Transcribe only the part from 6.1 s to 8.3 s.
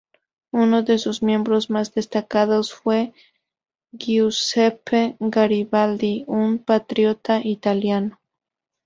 un patriota italiano.